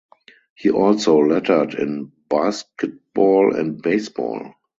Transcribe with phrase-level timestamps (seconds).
[0.55, 4.55] He also lettered in basketball and baseball.